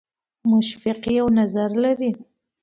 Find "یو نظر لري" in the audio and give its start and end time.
1.17-2.11